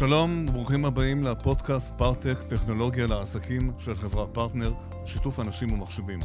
שלום 0.00 0.48
וברוכים 0.48 0.84
הבאים 0.84 1.24
לפודקאסט 1.24 1.92
פארטק, 1.98 2.36
טכנולוגיה 2.50 3.06
לעסקים 3.06 3.72
של 3.78 3.94
חברת 3.94 4.28
פרטנר, 4.32 4.72
שיתוף 5.06 5.40
אנשים 5.40 5.72
ומחשבים. 5.72 6.20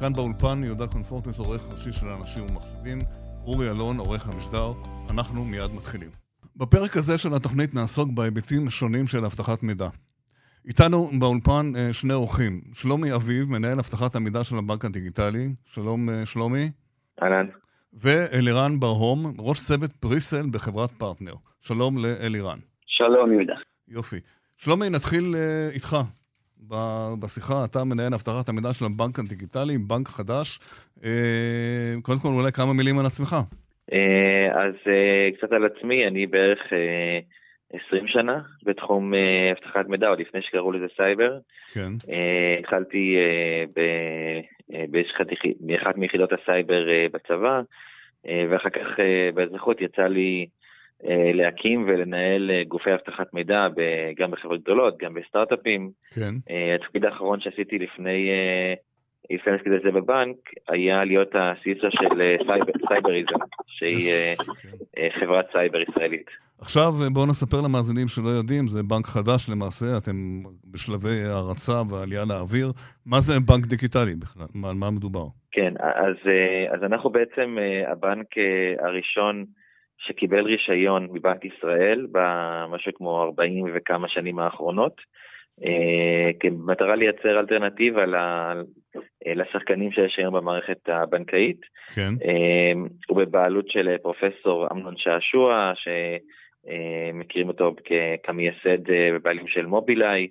כאן 0.00 0.12
באולפן 0.12 0.64
יהודה 0.64 0.86
קונפורטס, 0.86 1.38
עורך 1.38 1.62
ראשי 1.70 1.92
של 1.92 2.06
אנשים 2.06 2.46
ומחשבים, 2.46 2.98
אורי 3.44 3.70
אלון, 3.70 3.98
עורך 3.98 4.28
המשדר, 4.28 4.72
אנחנו 5.10 5.44
מיד 5.44 5.70
מתחילים. 5.74 6.10
בפרק 6.56 6.96
הזה 6.96 7.18
של 7.18 7.34
התוכנית 7.34 7.74
נעסוק 7.74 8.08
בהיבטים 8.14 8.70
שונים 8.70 9.06
של 9.06 9.24
אבטחת 9.24 9.62
מידע. 9.62 9.88
איתנו 10.66 11.10
באולפן 11.18 11.72
אה, 11.76 11.92
שני 11.92 12.14
אורחים, 12.14 12.60
שלומי 12.72 13.14
אביב, 13.14 13.50
מנהל 13.50 13.78
אבטחת 13.78 14.16
המידע 14.16 14.44
של 14.44 14.56
הבנק 14.56 14.84
הדיגיטלי, 14.84 15.54
שלום 15.64 16.10
אה, 16.10 16.26
שלומי. 16.26 16.70
אהלן. 17.22 17.46
ואלירן 17.92 18.80
ברהום, 18.80 19.34
ראש 19.38 19.60
צוות 19.60 19.92
presale 19.92 20.46
בחברת 20.50 20.90
פרטנר. 20.98 21.34
שלום 21.60 21.98
לאלירן. 21.98 22.58
שלום 22.96 23.32
יהודה. 23.32 23.54
יופי. 23.88 24.16
שלומי, 24.56 24.90
נתחיל 24.90 25.24
uh, 25.34 25.74
איתך 25.74 25.96
בשיחה. 27.22 27.64
אתה 27.64 27.84
מנהל 27.84 28.14
אבטחת 28.14 28.48
המידע 28.48 28.72
של 28.72 28.84
הבנק 28.84 29.18
הדיגיטלי, 29.18 29.78
בנק 29.78 30.08
חדש. 30.08 30.60
Uh, 30.98 31.02
קודם 32.02 32.18
כל, 32.18 32.28
אולי 32.28 32.52
כמה 32.52 32.72
מילים 32.72 32.98
על 32.98 33.06
עצמך. 33.06 33.36
Uh, 33.90 33.94
אז 34.52 34.74
קצת 35.38 35.52
על 35.52 35.64
עצמי, 35.64 36.06
אני 36.06 36.26
בערך 36.26 36.58
uh, 37.72 37.76
20 37.86 38.08
שנה 38.08 38.40
בתחום 38.62 39.12
אבטחת 39.52 39.86
מידע, 39.88 40.08
עוד 40.08 40.20
לפני 40.20 40.42
שקראו 40.42 40.72
לזה 40.72 40.86
סייבר. 40.96 41.38
כן. 41.72 41.92
התחלתי 42.60 43.16
באחת 45.60 45.96
מיחידות 45.96 46.30
הסייבר 46.32 46.84
בצבא, 47.12 47.60
ואחר 48.24 48.70
כך 48.70 48.86
באזרחות 49.34 49.80
יצא 49.80 50.02
לי... 50.02 50.46
אה, 51.08 51.32
להקים 51.32 51.84
ולנהל 51.88 52.50
אה, 52.50 52.62
גופי 52.68 52.94
אבטחת 52.94 53.34
מידע 53.34 53.66
גם 54.16 54.30
בחברות 54.30 54.62
גדולות, 54.62 54.98
גם 54.98 55.14
בסטארט-אפים. 55.14 55.90
כן. 56.14 56.34
אה, 56.50 56.74
התפקיד 56.74 57.04
האחרון 57.04 57.40
שעשיתי 57.40 57.78
לפני, 57.78 58.30
לפני 59.30 59.52
שעשיתי 59.52 59.76
את 59.76 59.82
זה 59.82 59.90
בבנק, 59.90 60.36
היה 60.68 61.04
להיות 61.04 61.30
ה 61.34 61.44
CISO 61.44 61.86
של 61.90 62.36
סייבר, 62.46 62.72
סייבריזם, 62.88 63.38
שהיא 63.66 64.10
כן. 64.36 65.08
חברת 65.20 65.46
סייבר 65.52 65.80
ישראלית. 65.80 66.26
עכשיו 66.60 66.92
בואו 67.12 67.26
נספר 67.26 67.56
למאזינים 67.60 68.08
שלא 68.08 68.28
יודעים, 68.28 68.66
זה 68.66 68.82
בנק 68.82 69.06
חדש 69.06 69.48
למעשה, 69.48 69.86
אתם 69.98 70.42
בשלבי 70.72 71.22
הרצה 71.24 71.82
ועלייה 71.90 72.24
לאוויר. 72.28 72.66
מה 73.06 73.20
זה 73.20 73.32
בנק 73.48 73.66
דיגיטלי 73.66 74.14
בכלל? 74.14 74.46
על 74.68 74.74
מה 74.74 74.90
מדובר? 74.90 75.26
כן, 75.52 75.74
אז, 75.80 76.16
אז 76.74 76.82
אנחנו 76.82 77.10
בעצם 77.10 77.56
הבנק 77.88 78.26
הראשון, 78.78 79.44
שקיבל 80.06 80.44
רישיון 80.44 81.08
מבנק 81.12 81.44
ישראל 81.44 82.06
במשהו 82.12 82.92
כמו 82.94 83.22
40 83.22 83.66
וכמה 83.74 84.08
שנים 84.08 84.38
האחרונות, 84.38 85.00
אה, 85.64 86.30
כמטרה 86.40 86.96
לייצר 86.96 87.40
אלטרנטיבה 87.40 88.04
לשחקנים 89.26 89.92
שיש 89.92 90.18
היום 90.18 90.34
במערכת 90.34 90.88
הבנקאית. 90.88 91.60
כן. 91.94 92.14
אה, 92.24 92.72
הוא 93.08 93.18
בבעלות 93.18 93.68
של 93.68 93.96
פרופסור 94.02 94.66
אמנון 94.72 94.94
שעשוע, 94.96 95.72
שמכירים 95.76 97.48
אותו 97.48 97.74
כמייסד 98.22 98.78
ובעלים 99.14 99.48
של 99.48 99.66
מובילאיי, 99.66 100.28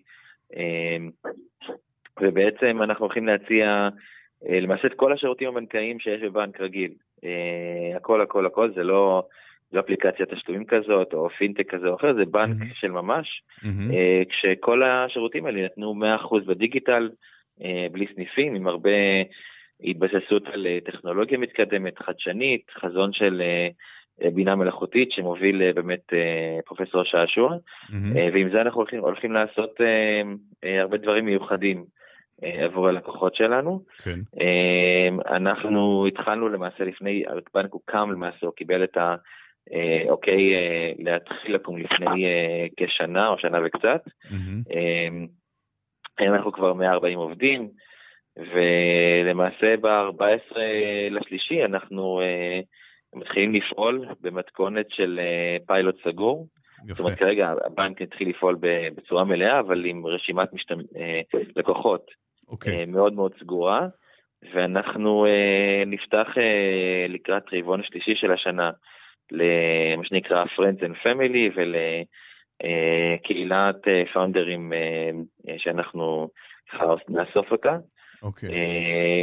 אה, 0.58 0.98
ובעצם 2.22 2.82
אנחנו 2.82 3.06
הולכים 3.06 3.28
להציע 3.28 3.90
למעשה 4.50 4.88
את 4.88 4.94
כל 4.94 5.14
השירותים 5.14 5.48
הבנקאיים 5.48 6.00
שיש 6.00 6.22
בבנק 6.22 6.62
רגיל. 6.62 6.92
הכל 7.96 8.22
הכל 8.22 8.46
הכל, 8.46 8.72
זה 8.76 8.84
לא... 8.84 9.24
לא 9.74 9.80
אפליקציית 9.80 10.34
תשלומים 10.34 10.66
כזאת, 10.66 11.14
או 11.14 11.30
פינטק 11.30 11.76
כזה 11.76 11.88
או 11.88 11.96
אחר, 11.96 12.14
זה 12.14 12.26
בנק 12.26 12.62
mm-hmm. 12.62 12.76
של 12.76 12.92
ממש, 12.92 13.44
mm-hmm. 13.60 13.94
כשכל 14.30 14.84
השירותים 14.84 15.46
האלה 15.46 15.66
נתנו 15.66 15.96
100% 16.32 16.46
בדיגיטל, 16.46 17.10
אה, 17.64 17.88
בלי 17.92 18.06
סניפים, 18.16 18.56
עם 18.56 18.68
הרבה 18.68 18.92
התבססות 19.84 20.48
על 20.48 20.68
אה, 20.68 20.78
טכנולוגיה 20.86 21.38
מתקדמת, 21.38 22.00
חדשנית, 22.00 22.72
חזון 22.82 23.14
של 23.14 23.42
בינה 24.34 24.56
מלאכותית 24.56 25.12
שמוביל 25.12 25.72
באמת 25.72 26.14
פרופסור 26.66 27.04
שעשוע, 27.04 27.56
mm-hmm. 27.56 28.18
ועם 28.34 28.50
זה 28.50 28.62
אנחנו 28.62 28.80
הולכים, 28.80 29.00
הולכים 29.00 29.32
לעשות 29.32 29.82
הרבה 30.64 30.98
דברים 30.98 31.26
מיוחדים. 31.26 31.86
עבור 32.42 32.88
הלקוחות 32.88 33.36
שלנו. 33.36 33.82
כן. 34.04 34.20
אנחנו 35.28 36.08
התחלנו 36.08 36.50
למעשה 36.50 36.84
לפני, 36.84 37.24
הבנק 37.28 37.74
הוקם 37.74 38.12
למעשה, 38.12 38.46
הוא 38.46 38.54
קיבל 38.54 38.84
את 38.84 38.98
ה... 38.98 39.16
אה, 39.72 40.12
אוקיי, 40.12 40.56
אה, 40.56 40.92
להתחיל 41.00 41.56
לקום 41.56 41.78
לפני 41.78 42.26
אה, 42.26 42.66
כשנה 42.78 43.28
או 43.28 43.38
שנה 43.38 43.58
וקצת. 43.66 44.04
Mm-hmm. 44.26 44.74
היום 46.18 46.36
אנחנו 46.36 46.52
כבר 46.52 46.74
140 46.74 47.18
עובדים, 47.18 47.70
ולמעשה 48.38 49.78
ב-14 49.78 50.58
לשלישי 51.12 51.66
אנחנו 51.66 52.22
מתחילים 53.16 53.54
לפעול 53.54 54.06
במתכונת 54.22 54.86
של 54.90 55.20
פיילוט 55.68 55.96
סגור. 56.04 56.48
יפה. 56.84 56.94
זאת 56.94 57.00
אומרת, 57.00 57.20
כרגע 57.20 57.54
הבנק 57.66 58.02
התחיל 58.02 58.30
לפעול 58.30 58.58
בצורה 58.96 59.24
מלאה, 59.24 59.60
אבל 59.60 59.86
עם 59.86 60.06
רשימת 60.06 60.54
משת... 60.54 60.72
לקוחות 61.56 62.06
okay. 62.10 62.52
אוקיי. 62.52 62.86
מאוד 62.86 63.14
מאוד 63.14 63.32
סגורה, 63.40 63.88
ואנחנו 64.54 65.26
נפתח 65.86 66.28
לקראת 67.10 67.44
רבעון 67.54 67.80
השלישי 67.80 68.16
של 68.16 68.32
השנה. 68.32 68.72
למה 69.32 70.06
שנקרא 70.06 70.44
Friends 70.46 70.80
and 70.82 70.96
Family 71.06 71.60
ולקהילת 72.64 73.82
פאונדרים 74.14 74.74
אה, 74.74 74.80
אה, 75.50 75.56
שאנחנו 75.58 76.30
נאסוף 77.10 77.52
אותה. 77.52 77.78
אוקיי. 78.24 78.50
Okay. 78.50 78.54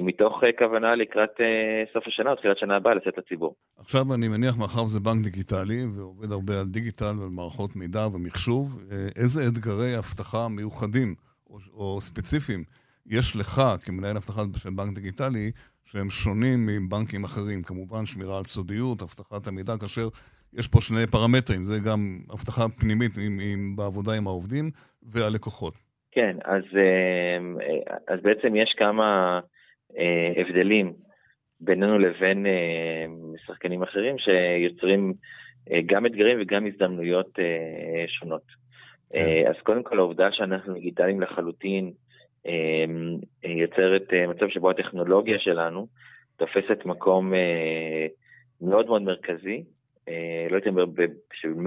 מתוך 0.03 0.41
כוונה 0.59 0.95
לקראת 0.95 1.31
סוף 1.93 2.07
השנה 2.07 2.31
או 2.31 2.37
תחילת 2.37 2.59
שנה 2.59 2.77
הבאה 2.77 2.95
לצאת 2.95 3.19
לציבור. 3.19 3.55
עכשיו 3.79 4.15
אני 4.15 4.29
מניח, 4.29 4.59
מאחר 4.59 4.81
שזה 4.81 5.01
בנק 5.01 5.25
דיגיטלי 5.25 5.85
ועובד 5.97 6.33
הרבה 6.33 6.61
על 6.61 6.67
דיגיטל 6.67 7.15
ועל 7.19 7.29
מערכות 7.29 7.77
מידע 7.77 8.07
ומחשוב, 8.07 8.83
איזה 9.17 9.41
אתגרי 9.49 9.99
אבטחה 9.99 10.49
מיוחדים 10.49 11.15
או, 11.51 11.59
או 11.75 12.01
ספציפיים 12.01 12.65
יש 13.07 13.37
לך 13.37 13.63
כמנהל 13.85 14.17
אבטחה 14.17 14.43
של 14.57 14.71
בנק 14.71 14.95
דיגיטלי 14.95 15.51
שהם 15.93 16.11
שונים 16.11 16.67
מבנקים 16.67 17.25
אחרים. 17.25 17.63
כמובן, 17.63 18.07
שמירה 18.07 18.39
על 18.39 18.45
סודיות, 18.45 19.03
אבטחת 19.03 19.47
המידע, 19.47 19.73
כאשר 19.81 20.09
יש 20.59 20.69
פה 20.69 20.81
שני 20.81 21.07
פרמטרים, 21.07 21.65
זה 21.65 21.79
גם 21.89 22.01
אבטחה 22.35 22.69
פנימית 22.69 23.13
עם, 23.27 23.39
עם, 23.43 23.77
בעבודה 23.77 24.13
עם 24.13 24.27
העובדים 24.27 24.71
והלקוחות. 25.03 25.75
כן, 26.13 26.37
אז, 26.45 26.63
אה, 26.77 27.39
אז 28.09 28.21
בעצם 28.23 28.57
יש 28.57 28.75
כמה 28.79 29.41
אה, 29.99 30.33
הבדלים 30.37 30.93
בינינו 31.61 31.99
לבין 31.99 32.47
אה, 32.47 33.07
שחקנים 33.47 33.83
אחרים 33.83 34.17
שיוצרים 34.19 35.15
גם 35.87 36.07
אתגרים 36.07 36.39
וגם 36.41 36.67
הזדמנויות 36.67 37.39
שונות. 38.09 38.43
כן. 39.13 39.43
אז 39.49 39.55
קודם 39.63 39.83
כל 39.83 39.99
העובדה 39.99 40.29
שאנחנו 40.33 40.75
דיגיטליים 40.75 41.21
לחלוטין, 41.21 41.93
יוצרת 43.45 44.13
אה, 44.13 44.27
מצב 44.27 44.49
שבו 44.49 44.71
הטכנולוגיה 44.71 45.39
שלנו 45.39 45.87
תופסת 46.37 46.85
מקום 46.85 47.35
אה, 47.35 48.07
מאוד 48.61 48.87
מאוד 48.87 49.03
מרכזי. 49.03 49.65
אה, 50.09 50.47
לא 50.51 50.57
הייתי 50.57 50.69
אומר 50.69 50.85
של 51.33 51.53
100% 51.53 51.59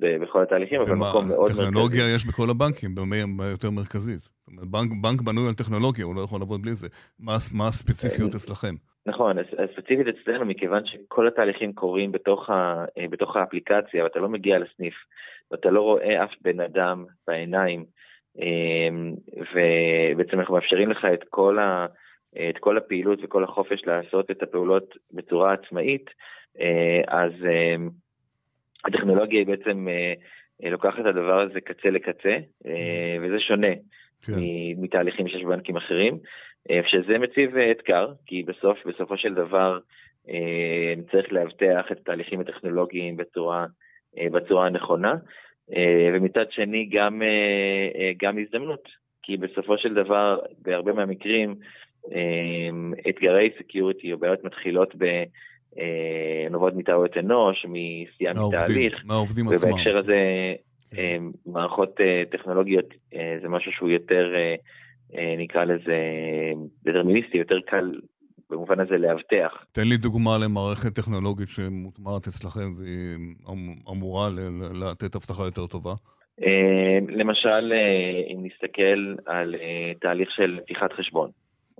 בכל 0.00 0.42
התהליכים, 0.42 0.80
אבל 0.80 0.96
מקום 0.96 1.28
מאוד 1.28 1.50
מרכזי. 1.50 1.62
טכנולוגיה 1.62 2.14
יש 2.14 2.26
בכל 2.26 2.50
הבנקים, 2.50 2.94
במה 2.94 3.46
יותר 3.50 3.70
מרכזית. 3.70 4.28
בנק, 4.48 4.90
בנק 5.02 5.20
בנוי 5.20 5.48
על 5.48 5.54
טכנולוגיה, 5.54 6.04
הוא 6.04 6.14
לא 6.14 6.20
יכול 6.20 6.40
לעבוד 6.40 6.62
בלי 6.62 6.74
זה. 6.74 6.88
מה, 7.20 7.32
מה 7.54 7.68
הספציפיות 7.68 8.34
אצלכם? 8.34 8.74
נכון, 9.06 9.36
הספציפית 9.38 10.06
אצלנו, 10.06 10.44
מכיוון 10.44 10.82
שכל 10.86 11.28
התהליכים 11.28 11.72
קורים 11.72 12.12
בתוך, 12.12 12.50
ה, 12.50 12.84
בתוך 13.10 13.36
האפליקציה, 13.36 14.04
ואתה 14.04 14.18
לא 14.18 14.28
מגיע 14.28 14.58
לסניף, 14.58 14.94
ואתה 15.50 15.70
לא 15.70 15.80
רואה 15.80 16.24
אף 16.24 16.30
בן 16.40 16.60
אדם 16.60 17.04
בעיניים, 17.26 17.80
אמ, 17.80 17.84
ובעצם 19.54 20.40
אנחנו 20.40 20.54
מאפשרים 20.54 20.90
לך 20.90 21.04
את 21.14 21.24
כל, 21.30 21.58
ה, 21.58 21.86
את 22.50 22.58
כל 22.58 22.76
הפעילות 22.76 23.18
וכל 23.22 23.44
החופש 23.44 23.82
לעשות 23.86 24.30
את 24.30 24.42
הפעולות 24.42 24.96
בצורה 25.12 25.52
עצמאית, 25.52 26.10
אה, 26.60 27.00
אז 27.08 27.32
אמ, 27.44 27.88
הטכנולוגיה 28.84 29.38
היא 29.38 29.46
בעצם 29.46 29.88
אה, 29.88 30.70
לוקחת 30.70 31.00
את 31.00 31.06
הדבר 31.06 31.40
הזה 31.40 31.60
קצה 31.60 31.90
לקצה, 31.90 32.36
אה, 32.66 33.16
וזה 33.22 33.40
שונה 33.40 33.74
כן. 34.26 34.32
מתהליכים 34.76 35.28
שיש 35.28 35.42
בבנקים 35.42 35.76
אחרים, 35.76 36.18
שזה 36.86 37.18
מציב 37.18 37.56
אתגר, 37.56 38.12
כי 38.26 38.42
בסוף, 38.42 38.78
בסופו 38.86 39.16
של 39.18 39.34
דבר, 39.34 39.78
צריך 41.10 41.32
לאבטח 41.32 41.92
את 41.92 41.98
התהליכים 41.98 42.40
הטכנולוגיים 42.40 43.16
בצורה, 43.16 43.66
בצורה 44.32 44.66
הנכונה. 44.66 45.14
אה, 45.76 46.10
ומצד 46.14 46.44
שני 46.50 46.88
גם, 46.92 47.22
אה, 47.22 48.00
אה, 48.00 48.12
גם 48.22 48.38
הזדמנות, 48.38 48.88
כי 49.22 49.36
בסופו 49.36 49.78
של 49.78 49.94
דבר, 49.94 50.38
בהרבה 50.62 50.92
מהמקרים, 50.92 51.54
אתגרי 53.08 53.50
security 53.58 54.12
או 54.12 54.18
בעיות 54.18 54.44
מתחילות 54.44 54.94
ב... 54.98 55.22
נובעות 56.50 56.74
מטעויות 56.76 57.16
אנוש, 57.16 57.66
מסטייה 57.68 58.32
מתהליך. 58.32 59.02
מהעובדים 59.04 59.48
עצמם. 59.48 59.70
ובהקשר 59.70 59.96
הזה, 59.96 60.18
כן. 60.90 61.22
מערכות 61.46 62.00
טכנולוגיות 62.30 62.94
זה 63.42 63.48
משהו 63.48 63.72
שהוא 63.72 63.88
יותר, 63.88 64.34
נקרא 65.38 65.64
לזה, 65.64 65.96
דטרמיניסטי, 66.84 67.38
יותר 67.38 67.60
קל 67.60 68.00
במובן 68.50 68.80
הזה 68.80 68.98
לאבטח. 68.98 69.64
תן 69.72 69.88
לי 69.88 69.96
דוגמה 69.96 70.30
למערכת 70.44 70.94
טכנולוגית 70.94 71.48
שמוטמעת 71.48 72.26
אצלכם 72.26 72.74
והיא 72.78 73.16
אמ-, 73.48 73.74
אמורה 73.90 74.28
לתת 74.74 75.16
אבטחה 75.16 75.44
יותר 75.44 75.66
טובה. 75.66 75.92
למשל, 77.08 77.72
אם 78.32 78.46
נסתכל 78.46 79.14
על 79.26 79.54
תהליך 80.00 80.30
של 80.30 80.58
פתיחת 80.64 80.92
חשבון. 80.92 81.30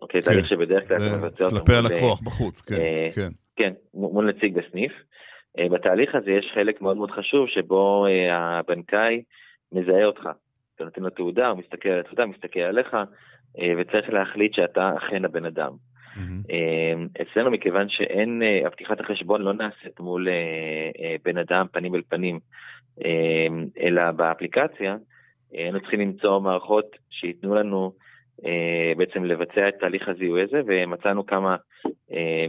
אוקיי, 0.02 0.22
כן. 0.22 0.30
תהליך 0.30 0.48
שבדרך 0.48 0.88
כלל 0.88 0.96
אתה 0.96 1.16
מבצע 1.16 1.44
אותו. 1.44 1.56
כלפי 1.56 1.72
הלקוח 1.72 2.20
בחוץ, 2.20 2.60
כן, 2.60 2.74
אה, 2.74 3.08
כן. 3.14 3.28
כן, 3.56 3.72
מול 3.94 4.30
נציג 4.30 4.58
בסניף. 4.58 4.92
אה, 5.58 5.68
בתהליך 5.68 6.14
הזה 6.14 6.30
יש 6.30 6.50
חלק 6.54 6.80
מאוד 6.80 6.96
מאוד 6.96 7.10
חשוב 7.10 7.48
שבו 7.48 8.06
אה, 8.06 8.58
הבנקאי 8.58 9.22
מזהה 9.72 10.04
אותך. 10.04 10.28
אתה 10.74 10.84
נותן 10.84 11.02
לו 11.02 11.10
תעודה, 11.10 11.48
הוא 11.48 11.58
מסתכל 11.58 11.88
על 11.88 12.00
התעודה, 12.00 12.26
מסתכל 12.26 12.60
עליך, 12.60 12.96
וצריך 13.78 14.10
להחליט 14.10 14.54
שאתה 14.54 14.92
אכן 14.98 15.24
הבן 15.24 15.44
אדם. 15.44 15.72
Mm-hmm. 16.16 17.22
אצלנו, 17.22 17.50
מכיוון 17.50 17.88
שאין, 17.88 18.42
הפתיחת 18.66 19.00
החשבון 19.00 19.42
לא 19.42 19.52
נעשית 19.52 20.00
מול 20.00 20.28
בן 21.24 21.38
אדם 21.38 21.66
פנים 21.72 21.94
אל 21.94 22.02
פנים, 22.08 22.38
אלא 23.80 24.10
באפליקציה, 24.10 24.96
היינו 25.52 25.80
צריכים 25.80 26.00
למצוא 26.00 26.40
מערכות 26.40 26.86
שייתנו 27.10 27.54
לנו 27.54 27.92
אה, 28.46 28.92
בעצם 28.96 29.24
לבצע 29.24 29.68
את 29.68 29.74
תהליך 29.80 30.08
הזיהוי 30.08 30.42
הזה, 30.42 30.60
ומצאנו 30.66 31.26
כמה 31.26 31.56
אה, 32.12 32.46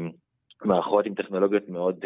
מערכות 0.63 1.05
עם 1.05 1.13
טכנולוגיות 1.13 1.69
מאוד 1.69 2.05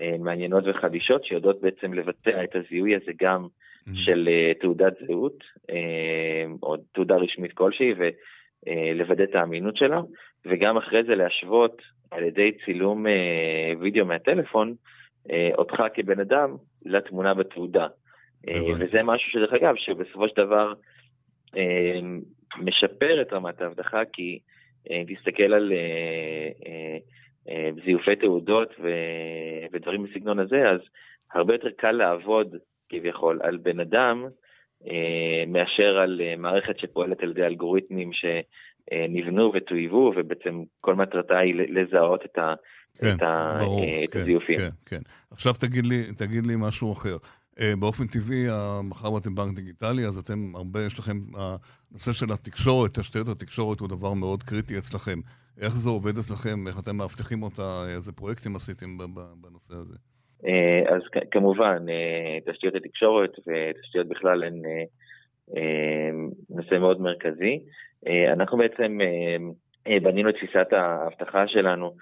אה, 0.00 0.16
מעניינות 0.18 0.64
וחדישות, 0.66 1.24
שיודעות 1.24 1.60
בעצם 1.60 1.94
לבצע 1.94 2.44
את 2.44 2.56
הזיהוי 2.56 2.96
הזה 2.96 3.12
גם 3.20 3.44
mm-hmm. 3.44 3.90
של 3.94 4.28
תעודת 4.60 4.92
זהות, 5.06 5.44
או 6.62 6.76
תעודה 6.76 7.16
רשמית 7.16 7.52
כלשהי, 7.52 7.94
ולוודא 7.98 9.24
את 9.24 9.34
האמינות 9.34 9.76
שלה, 9.76 10.00
וגם 10.46 10.76
אחרי 10.76 11.04
זה 11.04 11.14
להשוות 11.14 11.82
על 12.10 12.22
ידי 12.24 12.52
צילום 12.64 13.06
וידאו 13.80 14.06
מהטלפון, 14.06 14.74
אותך 15.54 15.82
כבן 15.94 16.20
אדם 16.20 16.56
לתמונה 16.84 17.34
בתעודה. 17.34 17.86
וזה 18.80 19.02
משהו 19.02 19.30
שדרך 19.30 19.52
אגב, 19.52 19.74
שבסופו 19.76 20.28
של 20.28 20.36
דבר 20.36 20.72
משפר 22.56 23.22
את 23.22 23.32
רמת 23.32 23.60
האבטחה, 23.60 24.04
כי 24.12 24.38
אה, 24.90 25.02
תסתכל 25.06 25.52
על 25.54 25.72
אה, 25.72 26.98
אה, 27.48 27.70
זיופי 27.84 28.16
תעודות 28.16 28.74
ודברים 29.72 30.02
בסגנון 30.02 30.38
הזה, 30.38 30.70
אז 30.70 30.80
הרבה 31.32 31.54
יותר 31.54 31.70
קל 31.76 31.92
לעבוד 31.92 32.56
כביכול 32.88 33.40
על 33.42 33.56
בן 33.56 33.80
אדם 33.80 34.26
מאשר 35.46 35.98
על 35.98 36.20
מערכת 36.38 36.78
שפועלת 36.78 37.22
על 37.22 37.30
ידי 37.30 37.46
אלגוריתמים 37.46 38.10
שנבנו 38.90 39.52
וטויבו, 39.54 40.12
ובעצם 40.16 40.62
כל 40.80 40.94
מטרתה 40.94 41.38
היא 41.38 41.54
לזהות 41.54 42.24
את 42.24 42.38
ה... 42.38 42.54
כן, 42.98 43.06
את, 43.06 43.22
ברור, 43.60 43.84
את 44.04 44.12
כן, 44.12 44.20
הזיופים. 44.20 44.58
כן, 44.58 44.68
כן. 44.86 45.00
עכשיו 45.30 45.52
תגיד 45.52 45.86
לי, 45.86 46.02
תגיד 46.16 46.46
לי 46.46 46.54
משהו 46.56 46.92
אחר. 46.92 47.16
אה, 47.60 47.72
באופן 47.80 48.06
טבעי, 48.06 48.46
מאחר 48.84 49.12
ואתם 49.12 49.34
בנק 49.34 49.56
דיגיטלי, 49.56 50.04
אז 50.06 50.18
אתם 50.18 50.52
הרבה, 50.54 50.80
יש 50.86 50.98
לכם, 50.98 51.16
הנושא 51.36 52.12
של 52.12 52.32
התקשורת, 52.32 52.98
תשתיות 52.98 53.28
התקשורת 53.28 53.80
הוא 53.80 53.88
דבר 53.88 54.12
מאוד 54.12 54.42
קריטי 54.42 54.78
אצלכם. 54.78 55.18
איך 55.60 55.76
זה 55.76 55.90
עובד 55.90 56.18
אצלכם? 56.18 56.66
איך 56.66 56.80
אתם 56.80 56.96
מאבטחים 56.96 57.42
אותה? 57.42 57.84
איזה 57.96 58.12
פרויקטים 58.12 58.56
עשיתם 58.56 58.98
בנושא 59.42 59.74
הזה? 59.74 59.96
אה, 60.46 60.94
אז 60.96 61.02
כמובן, 61.30 61.86
אה, 61.88 62.52
תשתיות 62.52 62.74
התקשורת 62.74 63.30
ותשתיות 63.38 64.08
בכלל 64.08 64.44
הן 64.44 64.62
נושא 66.50 66.78
מאוד 66.78 67.00
מרכזי. 67.00 67.58
אנחנו 68.32 68.58
בעצם 68.58 68.98
בנינו 70.02 70.28
את 70.28 70.34
תפיסת 70.34 70.72
האבטחה 70.72 71.48
שלנו 71.48 71.96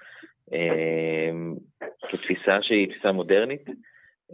כתפיסה 2.01 2.57
שהיא 2.61 2.87
תפיסה 2.87 3.11
מודרנית. 3.11 3.69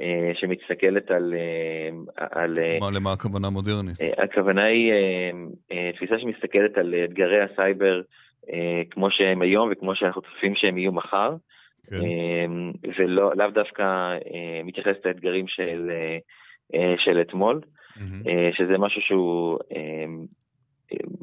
אה, 0.01 0.31
שמסתכלת 0.35 1.11
על... 1.11 1.33
אה, 1.33 2.25
על 2.31 2.59
אה, 2.59 2.77
מה, 2.79 2.91
למה 2.91 3.13
הכוונה 3.13 3.49
מודרנית? 3.49 3.95
הכוונה 4.17 4.63
היא 4.63 4.91
תפיסה 5.95 6.19
שמסתכלת 6.19 6.77
על 6.77 6.95
אתגרי 7.05 7.41
הסייבר 7.41 8.01
כמו 8.89 9.11
שהם 9.11 9.41
היום 9.41 9.69
וכמו 9.71 9.95
שאנחנו 9.95 10.21
צופים 10.21 10.55
שהם 10.55 10.77
יהיו 10.77 10.91
מחר, 10.91 11.35
כן. 11.89 11.99
ולאו 12.97 13.51
דווקא 13.53 14.17
מתייחסת 14.63 15.05
לאתגרים 15.05 15.47
של, 15.47 15.91
של 16.97 17.21
אתמול, 17.21 17.61
mm-hmm. 17.95 18.29
שזה 18.57 18.77
משהו 18.77 19.01
שהוא 19.01 19.59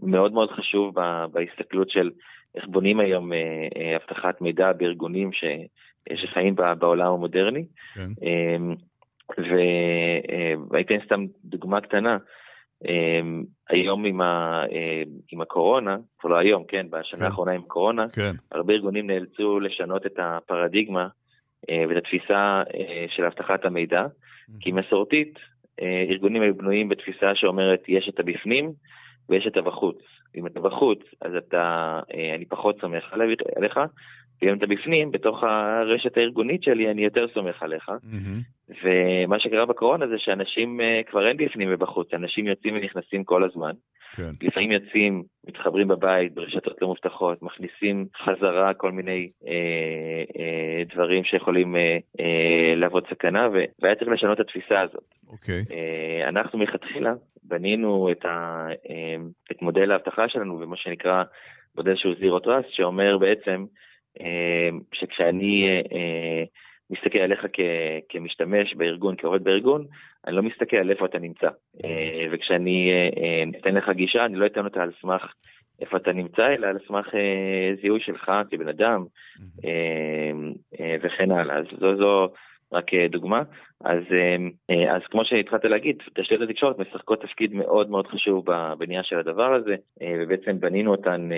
מאוד 0.03 0.33
מאוד 0.33 0.51
חשוב 0.51 0.95
בהסתכלות 1.33 1.91
של 1.91 2.11
איך 2.55 2.67
בונים 2.67 3.01
היום 3.01 3.33
אבטחת 3.97 4.41
מידע 4.41 4.73
בארגונים 4.73 5.33
ש... 5.33 5.45
שחיים 6.15 6.55
בעולם 6.55 7.13
המודרני. 7.13 7.65
כן. 7.95 8.11
אמ, 8.23 8.75
והייתי 10.71 10.95
אה, 10.95 11.01
סתם 11.05 11.27
דוגמה 11.45 11.81
קטנה, 11.81 12.19
אמ, 12.89 13.45
היום 13.69 14.05
עם, 14.05 14.21
ה, 14.21 14.63
אה, 14.73 15.03
עם 15.33 15.41
הקורונה, 15.41 15.97
כבר 16.19 16.31
לא 16.31 16.37
היום, 16.37 16.65
כן, 16.69 16.87
בשנה 16.91 17.19
כן. 17.19 17.25
האחרונה 17.25 17.53
עם 17.53 17.63
קורונה, 17.63 18.07
כן. 18.09 18.33
הרבה 18.53 18.75
ארגונים 18.75 19.07
נאלצו 19.07 19.61
לשנות 19.61 20.07
את 20.07 20.19
הפרדיגמה 20.19 21.09
אה, 21.71 21.85
ואת 21.89 21.97
התפיסה 21.97 22.63
של 23.09 23.25
אבטחת 23.25 23.65
המידע. 23.65 24.07
כי 24.61 24.73
מסורתית, 24.73 25.39
ארגונים 26.11 26.43
היו 26.43 26.55
בנויים 26.55 26.89
בתפיסה 26.89 27.35
שאומרת, 27.35 27.83
יש 27.89 28.09
את 28.09 28.21
הבפנים 28.21 28.73
ויש 29.31 29.47
את 29.47 29.57
הבחוץ. 29.57 29.99
אם 30.37 30.47
אתה 30.47 30.61
בחוץ, 30.61 30.99
אז 31.21 31.33
אתה, 31.35 32.01
אני 32.37 32.45
פחות 32.45 32.81
סומך 32.81 33.13
עליך, 33.57 33.81
ואם 34.43 34.55
אתה 34.59 34.67
בפנים, 34.67 35.11
בתוך 35.11 35.45
הרשת 35.45 36.17
הארגונית 36.17 36.63
שלי, 36.63 36.91
אני 36.91 37.05
יותר 37.05 37.27
סומך 37.35 37.63
עליך. 37.63 37.89
Mm-hmm. 37.89 38.75
ומה 38.85 39.39
שקרה 39.39 39.67
בקורונה 39.67 40.07
זה 40.07 40.19
שאנשים 40.19 40.81
uh, 40.81 41.11
כבר 41.11 41.29
אין 41.29 41.37
בפנים 41.37 41.69
ובחוץ, 41.73 42.15
אנשים 42.15 42.47
יוצאים 42.47 42.75
ונכנסים 42.75 43.25
כל 43.25 43.45
הזמן. 43.45 43.73
כן. 44.17 44.31
לפעמים 44.43 44.73
יוצאים, 44.73 45.23
מתחברים 45.47 45.89
בבית, 45.89 46.35
ברשתות 46.35 46.83
לא 46.83 46.89
מובטחות, 46.89 47.43
מכניסים 47.43 48.07
חזרה 48.25 48.75
כל 48.75 48.93
מיני 48.93 49.31
אה, 49.47 49.53
אה, 50.39 50.83
דברים 50.95 51.25
שיכולים 51.25 51.77
אה, 51.77 51.99
אה, 52.21 52.75
להוות 52.77 53.05
סכנה, 53.11 53.49
והיה 53.81 53.95
צריך 53.95 54.11
לשנות 54.11 54.41
את 54.41 54.47
התפיסה 54.47 54.81
הזאת. 54.81 55.15
אוקיי. 55.29 55.65
אה, 55.71 56.29
אנחנו 56.29 56.59
מלכתחילה 56.59 57.13
בנינו 57.43 58.09
את, 58.13 58.25
ה, 58.25 58.67
אה, 58.91 59.17
את 59.53 59.63
מודל 59.63 59.93
האבטחה 59.93 60.29
שלנו, 60.29 60.61
ומה 60.61 60.77
שנקרא 60.77 61.23
מודל 61.77 61.97
שהוא 61.97 62.15
זירו 62.21 62.41
טראסט, 62.41 62.69
שאומר 62.71 63.19
בעצם, 63.19 63.65
אמ, 64.21 64.81
שכשאני 64.93 65.69
אה, 65.69 65.81
אה, 65.97 66.45
מסתכל 66.91 67.19
עליך 67.19 67.47
כמשתמש 68.09 68.75
בארגון, 68.75 69.15
כעובד 69.19 69.45
בארגון, 69.45 69.87
אני 70.27 70.37
לא 70.37 70.43
מסתכל 70.43 70.77
על 70.77 70.91
איפה 70.91 71.07
אתה 71.07 71.19
נמצא. 71.19 71.49
אה, 71.85 72.27
וכשאני 72.31 72.91
אתן 73.61 73.75
לך 73.75 73.89
גישה, 73.89 74.25
אני 74.25 74.37
לא 74.37 74.47
אתן 74.47 74.65
אותה 74.65 74.83
על 74.83 74.91
סמך 75.01 75.35
איפה 75.81 75.97
אתה 75.97 76.13
נמצא, 76.13 76.47
אלא 76.47 76.67
על 76.67 76.79
סמך 76.89 77.07
זיהוי 77.83 78.01
שלך 78.01 78.33
כבן 78.51 78.69
אדם, 78.69 79.05
וכן 81.03 81.31
הלאה. 81.31 81.57
אז 81.57 81.65
זו, 81.81 81.97
זו 81.97 82.33
רק 82.73 82.95
אה, 82.95 83.07
דוגמה. 83.09 83.43
אז, 83.85 84.03
אמ, 84.11 84.51
אה, 84.71 84.97
אז 84.97 85.03
כמו 85.11 85.25
שהתחלת 85.25 85.65
להגיד, 85.65 85.97
תשתיות 86.15 86.43
התקשורת 86.43 86.79
משחקות 86.79 87.23
תפקיד 87.23 87.55
מאוד 87.55 87.91
מאוד 87.91 88.07
חשוב 88.07 88.45
בבנייה 88.47 89.03
של 89.05 89.19
הדבר 89.19 89.55
הזה, 89.55 89.75
אה, 90.03 90.15
ובעצם 90.19 90.61
בנינו 90.61 90.91
אותן, 90.91 91.29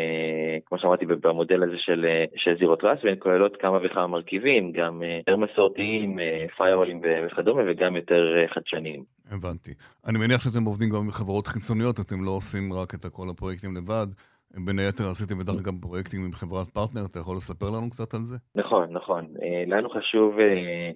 כמו 0.66 0.78
שאמרתי, 0.78 1.06
במודל 1.06 1.62
הזה 1.62 1.78
של, 1.78 2.06
של 2.36 2.58
זירו 2.58 2.76
טראס, 2.76 2.98
והן 3.04 3.16
כוללות 3.18 3.56
כמה 3.56 3.78
וכמה 3.84 4.06
מרכיבים, 4.06 4.72
גם 4.72 5.02
יותר 5.18 5.36
מסורתיים, 5.36 6.18
פיירולים 6.56 7.00
וכדומה, 7.26 7.62
וגם 7.66 7.96
יותר 7.96 8.46
חדשניים. 8.54 9.02
הבנתי. 9.30 9.70
אני 10.08 10.18
מניח 10.18 10.40
שאתם 10.44 10.64
עובדים 10.64 10.88
גם 10.90 10.96
עם 10.96 11.10
חברות 11.10 11.46
חיצוניות, 11.46 12.00
אתם 12.00 12.24
לא 12.24 12.30
עושים 12.30 12.72
רק 12.72 12.94
את 12.94 13.06
כל 13.12 13.26
הפרויקטים 13.30 13.76
לבד. 13.76 14.06
בין 14.54 14.78
היתר 14.78 15.04
עשיתם 15.10 15.38
בדרך 15.38 15.60
אגב 15.60 15.80
פרויקטים 15.80 16.24
עם 16.24 16.32
חברת 16.32 16.68
פרטנר, 16.68 17.04
אתה 17.10 17.18
יכול 17.18 17.36
לספר 17.36 17.66
לנו 17.76 17.90
קצת 17.90 18.14
על 18.14 18.20
זה? 18.20 18.36
נכון, 18.54 18.92
נכון. 18.92 19.26
לנו 19.66 19.90
חשוב 19.90 20.38
אה, 20.38 20.90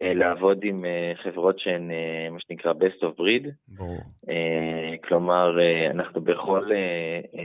לעבוד 0.00 0.58
עם 0.62 0.84
אה, 0.84 1.12
חברות 1.22 1.58
שהן 1.58 1.90
אה, 1.90 2.30
מה 2.30 2.40
שנקרא 2.40 2.72
best 2.72 3.02
of 3.02 3.20
breed. 3.20 3.48
ברור. 3.68 3.98
כלומר, 5.04 5.58
אנחנו 5.90 6.20
בכל 6.20 6.70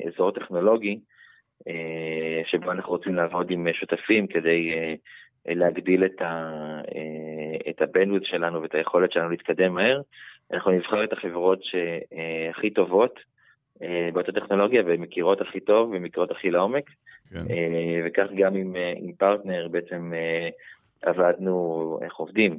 אזור 0.08 0.32
טכנולוגי 0.32 1.00
שבו 2.46 2.72
אנחנו 2.72 2.92
רוצים 2.92 3.16
לעבוד 3.16 3.52
עם 3.52 3.68
שותפים 3.74 4.28
כדי 4.28 4.72
להגדיל 5.46 6.06
את, 6.06 6.22
ה, 6.22 6.52
את 7.70 7.82
הבנדוויץ 7.82 8.24
שלנו 8.26 8.62
ואת 8.62 8.76
היכולת 8.76 9.12
שלנו 9.12 9.30
להתקדם 9.30 9.74
מהר. 9.74 10.02
אנחנו 10.52 10.72
נבחר 10.72 11.04
את 11.04 11.14
החברות 11.14 11.60
שהכי 11.64 12.70
טובות 12.70 13.20
באותה 14.14 14.32
טכנולוגיה 14.32 14.82
ומכירות 14.86 15.42
הכי 15.42 15.60
טוב 15.60 15.90
ומכירות 15.94 16.32
הכי 16.32 16.52
לעומק. 16.52 16.90
כן. 17.30 17.40
וכך 18.06 18.28
גם 18.38 18.56
עם, 18.56 18.76
עם 18.96 19.14
פרטנר 19.14 19.68
בעצם 19.68 20.12
עבדנו, 21.06 22.00
איך 22.02 22.16
עובדים, 22.16 22.58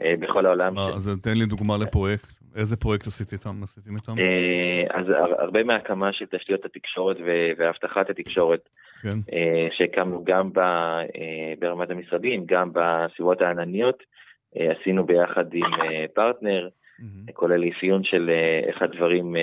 בכל 0.00 0.46
העולם. 0.46 0.74
מה, 0.74 0.86
אז 0.86 1.20
תן 1.22 1.38
לי 1.38 1.46
דוגמה 1.46 1.74
לפרויקט. 1.82 2.38
איזה 2.56 2.76
פרויקט 2.76 3.06
עשית 3.06 3.32
איתם? 3.32 3.62
עשיתם 3.62 3.96
איתם? 3.96 4.12
אז 4.90 5.06
הרבה 5.38 5.64
מההקמה 5.64 6.12
של 6.12 6.24
תשתיות 6.26 6.64
התקשורת 6.64 7.16
והבטחת 7.58 8.10
התקשורת, 8.10 8.68
כן. 9.02 9.18
שהקמנו 9.78 10.24
גם 10.24 10.50
ברמת 11.58 11.90
המשרדים, 11.90 12.44
גם 12.46 12.70
בסביבות 12.72 13.42
הענניות, 13.42 14.02
עשינו 14.54 15.06
ביחד 15.06 15.54
עם 15.54 15.70
פרטנר, 16.14 16.68
mm-hmm. 16.68 17.32
כולל 17.32 17.68
אפיון 17.68 18.04
של 18.04 18.30
איך 18.68 18.82
הדברים 18.82 19.34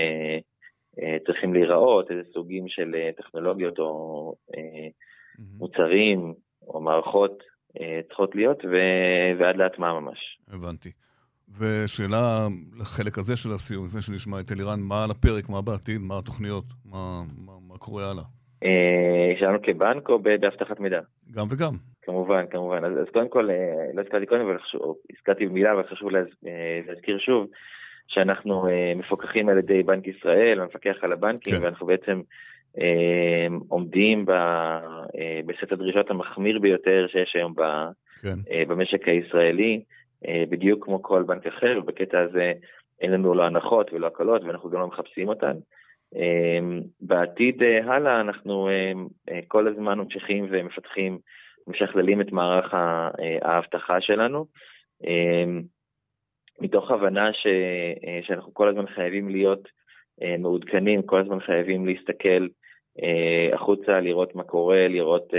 צריכים 1.25 1.53
להיראות, 1.53 2.11
איזה 2.11 2.21
סוגים 2.33 2.67
של 2.67 2.95
טכנולוגיות 3.17 3.79
או 3.79 4.33
mm-hmm. 4.51 5.41
מוצרים 5.57 6.33
או 6.67 6.81
מערכות 6.81 7.43
צריכות 8.07 8.35
להיות, 8.35 8.65
ועד 9.39 9.57
להטמעה 9.57 9.99
ממש. 9.99 10.37
הבנתי. 10.51 10.91
ושאלה 11.59 12.47
לחלק 12.79 13.17
הזה 13.17 13.37
של 13.37 13.51
הסיום, 13.51 13.85
לפני 13.85 14.01
שנשמע 14.01 14.39
את 14.39 14.51
אלירן, 14.51 14.79
מה 14.79 15.03
על 15.03 15.11
הפרק, 15.11 15.49
מה 15.49 15.61
בעתיד, 15.61 16.01
מה 16.01 16.19
התוכניות, 16.19 16.65
מה, 16.85 17.21
מה, 17.45 17.53
מה 17.67 17.77
קורה 17.77 18.11
הלאה? 18.11 18.23
שלנו 19.39 19.61
כבנק 19.63 20.09
או 20.09 20.19
באבטחת 20.19 20.79
מידע? 20.79 20.99
גם 21.31 21.47
וגם. 21.49 21.73
כמובן, 22.05 22.45
כמובן. 22.51 22.85
אז, 22.85 22.91
אז 23.01 23.05
קודם 23.13 23.29
כל, 23.29 23.49
אה, 23.49 23.55
לא 23.93 24.01
הזכרתי 24.01 24.25
קודם, 24.25 24.41
אבל 24.41 24.57
הזכרתי 25.17 25.45
במילה, 25.45 25.71
אבל 25.71 25.83
חשוב 25.91 26.09
להז, 26.09 26.27
אה, 26.47 26.79
להזכיר 26.87 27.19
שוב, 27.19 27.47
שאנחנו 28.07 28.67
אה, 28.67 28.93
מפוקחים 28.95 29.49
על 29.49 29.57
ידי 29.57 29.83
בנק 29.83 30.07
ישראל, 30.07 30.61
המפקח 30.61 30.95
על 31.01 31.13
הבנקים, 31.13 31.55
כן. 31.55 31.63
ואנחנו 31.63 31.85
בעצם 31.87 32.21
עומדים 33.67 34.25
ב, 34.25 34.31
בסט 35.45 35.71
הדרישות 35.71 36.09
המחמיר 36.09 36.59
ביותר 36.59 37.05
שיש 37.11 37.35
היום 37.35 37.53
ב, 37.55 37.61
כן. 38.21 38.67
במשק 38.67 39.07
הישראלי. 39.07 39.81
אה, 40.27 40.43
בדיוק 40.49 40.85
כמו 40.85 41.03
כל 41.03 41.23
בנק 41.23 41.47
אחר, 41.47 41.79
ובקטע 41.79 42.19
הזה 42.19 42.53
אין 43.01 43.11
לנו 43.11 43.33
לא 43.33 43.43
הנחות 43.45 43.93
ולא 43.93 44.07
הקלות, 44.07 44.43
ואנחנו 44.43 44.69
גם 44.69 44.79
לא 44.79 44.87
מחפשים 44.87 45.27
אותן. 45.27 45.57
אה, 46.15 46.59
בעתיד 47.01 47.63
אה, 47.63 47.93
הלאה 47.93 48.21
אנחנו 48.21 48.69
כל 49.47 49.67
הזמן 49.67 49.97
ממשיכים 49.97 50.47
ומפתחים, 50.49 51.19
משכללים 51.67 52.21
את 52.21 52.31
מערך 52.31 52.73
האבטחה 53.41 54.01
שלנו, 54.01 54.45
מתוך 56.61 56.91
הבנה 56.91 57.33
ש, 57.33 57.47
שאנחנו 58.27 58.53
כל 58.53 58.69
הזמן 58.69 58.87
חייבים 58.87 59.29
להיות 59.29 59.67
מעודכנים, 60.39 61.01
כל 61.01 61.19
הזמן 61.19 61.39
חייבים 61.39 61.85
להסתכל 61.85 62.47
החוצה, 63.53 63.99
לראות 63.99 64.35
מה 64.35 64.43
קורה, 64.43 64.87
לראות 64.87 65.33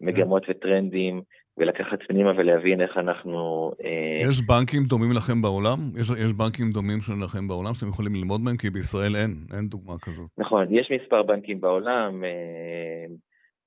מגמות 0.00 0.42
וטרנדים, 0.48 1.22
ולקחת 1.58 1.98
פנימה 2.08 2.32
ולהבין 2.36 2.80
איך 2.80 2.96
אנחנו... 2.96 3.72
אה, 3.84 4.30
יש 4.30 4.40
בנקים 4.40 4.84
דומים 4.84 5.12
לכם 5.12 5.42
בעולם? 5.42 5.78
יש, 6.00 6.10
יש 6.10 6.32
בנקים 6.32 6.70
דומים 6.72 7.00
שלכם 7.00 7.48
בעולם 7.48 7.74
שאתם 7.74 7.88
יכולים 7.88 8.14
ללמוד 8.14 8.40
מהם? 8.40 8.56
כי 8.56 8.70
בישראל 8.70 9.16
אין, 9.16 9.34
אין 9.56 9.68
דוגמה 9.68 9.98
כזאת. 9.98 10.30
נכון, 10.38 10.66
יש 10.70 10.90
מספר 10.90 11.22
בנקים 11.22 11.60
בעולם, 11.60 12.24
אה, 12.24 12.30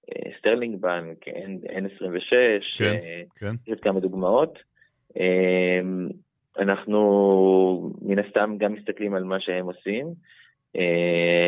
אה, 0.09 0.31
סטארלינג 0.39 0.81
בנק, 0.81 1.17
N26, 1.67 2.77
כן, 2.77 2.97
כן. 3.35 3.55
יש 3.67 3.79
כמה 3.81 3.99
דוגמאות. 3.99 4.59
אנחנו 6.59 7.91
מן 8.01 8.19
הסתם 8.19 8.55
גם 8.57 8.73
מסתכלים 8.73 9.13
על 9.13 9.23
מה 9.23 9.39
שהם 9.39 9.65
עושים, 9.65 10.05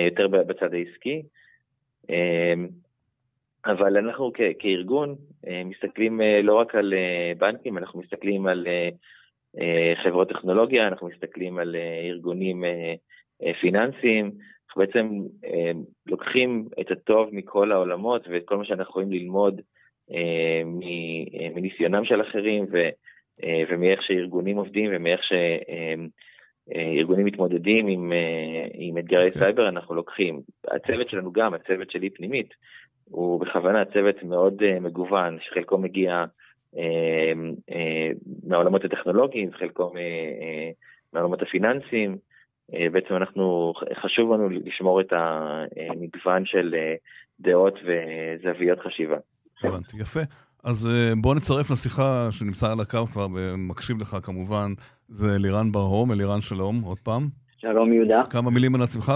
יותר 0.05 0.27
בצד 0.27 0.73
העסקי. 0.73 1.21
אבל 3.65 3.97
אנחנו 3.97 4.31
כארגון 4.59 5.15
אה, 5.47 5.63
מסתכלים 5.65 6.21
אה, 6.21 6.41
לא 6.41 6.55
רק 6.55 6.75
על 6.75 6.93
אה, 6.93 7.33
בנקים, 7.37 7.77
אנחנו 7.77 7.99
מסתכלים 7.99 8.47
על 8.47 8.67
חברות 10.03 10.29
טכנולוגיה, 10.29 10.87
אנחנו 10.87 11.07
מסתכלים 11.07 11.57
על 11.57 11.75
ארגונים 12.09 12.63
פיננסיים, 13.61 14.31
אנחנו 14.67 14.81
בעצם 14.81 15.09
לוקחים 16.07 16.67
את 16.81 16.91
הטוב 16.91 17.29
מכל 17.31 17.71
העולמות 17.71 18.27
ואת 18.27 18.41
כל 18.45 18.57
מה 18.57 18.65
שאנחנו 18.65 18.89
יכולים 18.91 19.11
ללמוד 19.11 19.61
מניסיונם 21.55 22.05
של 22.05 22.21
אחרים 22.21 22.65
ומאיך 23.69 24.03
שארגונים 24.03 24.57
עובדים 24.57 24.91
ומאיך 24.93 25.21
שארגונים 26.73 27.25
מתמודדים 27.25 27.87
עם, 27.87 28.13
עם 28.73 28.97
אתגרי 28.97 29.23
okay. 29.23 29.27
אוקיי. 29.27 29.41
סייבר, 29.41 29.69
אנחנו 29.69 29.95
לוקחים. 29.95 30.41
הצוות 30.67 31.09
שלנו 31.09 31.31
גם, 31.31 31.53
הצוות 31.53 31.91
שלי 31.91 32.09
פנימית, 32.09 32.53
הוא 33.05 33.39
בכוונה 33.41 33.85
צוות 33.85 34.23
מאוד 34.23 34.61
uh, 34.61 34.79
מגוון, 34.79 35.37
שחלקו 35.41 35.77
מגיע 35.77 36.25
מהעולמות 38.43 38.85
הטכנולוגיים, 38.85 39.51
חלקו 39.51 39.93
מהעולמות 41.13 41.41
הפיננסיים. 41.41 42.17
בעצם 42.91 43.15
אנחנו, 43.15 43.73
חשוב 44.01 44.33
לנו 44.33 44.49
לשמור 44.49 45.01
את 45.01 45.13
המגוון 45.89 46.45
של 46.45 46.75
דעות 47.39 47.79
וזוויות 47.83 48.79
חשיבה. 48.79 49.17
הבנתי, 49.63 49.97
יפה. 49.97 50.19
אז 50.63 50.87
uh, 50.87 51.21
בוא 51.21 51.35
נצרף 51.35 51.71
לשיחה 51.71 52.27
שנמצא 52.31 52.71
על 52.71 52.79
הקו 52.79 53.05
כבר 53.05 53.27
ומקשיב 53.35 53.97
לך 54.01 54.17
כמובן, 54.23 54.71
זה 55.07 55.37
לירן 55.39 55.71
בר-הום, 55.71 56.11
אלירן 56.11 56.41
שלום, 56.41 56.81
עוד 56.81 56.97
פעם. 57.03 57.27
שלום 57.61 57.93
יהודה. 57.93 58.23
כמה 58.29 58.51
מילים 58.51 58.75
על 58.75 58.81
עצמך 58.81 59.11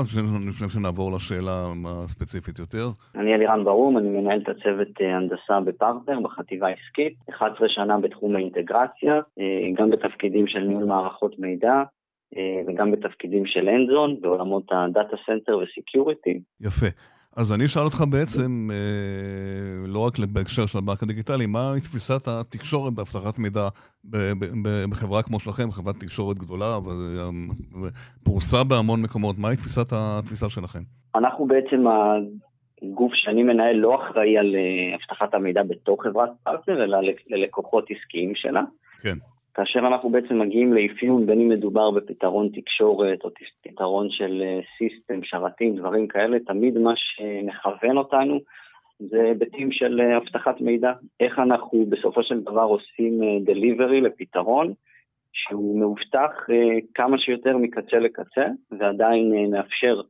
לפני 0.50 0.70
שנעבור 0.70 1.12
לשאלה 1.16 1.66
הספציפית 1.88 2.60
יותר. 2.60 2.86
אני 3.16 3.34
אלירן 3.36 3.64
ברום, 3.64 3.98
אני 3.98 4.10
מנהל 4.10 4.40
את 4.44 4.50
הצוות 4.50 5.02
אה, 5.02 5.18
הנדסה 5.18 5.60
בפרטנר 5.66 6.20
בחטיבה 6.20 6.68
העסקית, 6.68 7.14
11 7.30 7.70
שנה 7.70 8.00
בתחום 8.00 8.36
האינטגרציה, 8.36 9.14
אה, 9.40 9.72
גם 9.78 9.90
בתפקידים 9.90 10.48
של 10.48 10.60
ניהול 10.60 10.86
מערכות 10.86 11.40
מידע. 11.40 11.84
אה, 12.38 12.62
וגם 12.68 12.92
בתפקידים 12.92 13.46
של 13.46 13.70
hands-on 13.70 14.22
בעולמות 14.22 14.64
ה 14.72 14.81
data 14.81 15.18
center 15.26 15.58
ו 15.58 15.66
security. 15.66 16.40
יפה. 16.62 16.88
אז 17.38 17.54
אני 17.54 17.66
אשאל 17.66 17.84
אותך 17.84 18.04
בעצם, 18.10 18.70
אה, 18.72 19.88
לא 19.88 20.00
רק 20.00 20.14
בהקשר 20.20 20.66
של 20.66 20.78
הבנק 20.78 21.04
הדיגיטלי, 21.04 21.46
מה 21.46 21.74
תפיסת 21.84 22.28
התקשורת 22.28 22.94
באבטחת 22.94 23.40
מידע 23.40 23.68
בחברה 24.90 25.24
כמו 25.24 25.40
שלכם, 25.40 25.72
חברת 25.72 25.96
תקשורת 26.00 26.38
גדולה 26.38 26.78
ופרוסה 28.22 28.64
בהמון 28.64 29.02
מקומות, 29.02 29.36
מהי 29.40 29.56
תפיסת 29.56 29.94
התפיסה 29.94 30.50
שלכם? 30.50 30.80
אנחנו 31.16 31.48
בעצם, 31.48 31.84
הגוף 32.82 33.12
שאני 33.14 33.44
מנהל 33.44 33.76
לא 33.76 33.96
אחראי 33.96 34.38
על 34.38 34.56
אה, 34.56 34.96
אבטחת 34.96 35.34
המידע 35.34 35.64
בתוך 35.64 36.04
חברת 36.04 36.30
פרטנר, 36.44 36.84
אלא 36.84 36.98
ללקוחות 37.28 37.86
עסקיים 37.90 38.32
שלה. 38.36 38.62
כן. 39.02 39.18
כאשר 39.54 39.80
אנחנו 39.80 40.10
בעצם 40.10 40.40
מגיעים 40.40 40.74
לאפיון, 40.74 41.26
בין 41.26 41.42
אם 41.42 41.50
מדובר 41.50 41.92
בפתרון 41.92 42.50
תקשורת 42.50 43.24
או 43.24 43.30
פתרון 43.64 44.08
של 44.10 44.44
סיסטם, 44.78 45.14
אה, 45.14 45.20
שרתים, 45.24 45.76
דברים 45.76 46.08
כאלה, 46.08 46.40
תמיד 46.40 46.78
מה 46.78 46.94
שמכוון 46.96 47.98
אותנו 47.98 48.40
זה 49.00 49.24
היבטים 49.24 49.72
של 49.72 50.02
אה, 50.02 50.18
אבטחת 50.18 50.62
מידע. 50.62 50.94
איך 51.20 51.40
אנחנו 51.40 51.86
בסופו 51.90 52.24
של 52.24 52.40
דבר 52.40 52.62
עושים 52.62 53.22
דליברי 53.46 53.96
אה, 53.96 54.02
לפתרון 54.02 54.74
שהוא 55.34 55.80
מאובטח 55.80 56.32
כמה 56.96 57.18
שיותר 57.18 57.58
מקצה 57.58 57.98
לקצה, 58.00 58.46
ועדיין 58.72 59.52
מאפשר 59.52 60.02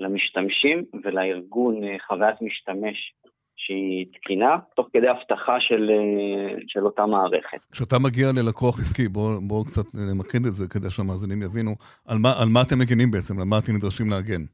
למשתמשים 0.00 0.84
ולארגון 1.04 1.80
חוויית 2.06 2.42
משתמש 2.42 3.12
שהיא 3.56 4.06
תקינה, 4.14 4.56
תוך 4.76 4.86
כדי 4.92 5.08
הבטחה 5.08 5.56
של, 5.60 5.90
אה, 5.90 6.58
של 6.66 6.84
אותה 6.84 7.06
מערכת. 7.06 7.58
כשאתה 7.72 7.98
מגיע 7.98 8.32
ללקוח 8.32 8.80
עסקי, 8.80 9.08
בואו 9.08 9.40
בוא 9.40 9.64
קצת 9.64 9.94
נמקד 9.94 10.46
את 10.46 10.52
זה 10.52 10.68
כדי 10.68 10.90
שהמאזינים 10.90 11.42
יבינו, 11.42 11.74
על 12.06 12.18
מה, 12.18 12.32
על 12.42 12.48
מה 12.48 12.62
אתם 12.62 12.78
מגינים 12.78 13.10
בעצם, 13.10 13.38
על 13.38 13.44
מה 13.44 13.58
אתם 13.58 13.76
נדרשים 13.76 14.10
להגן? 14.10 14.44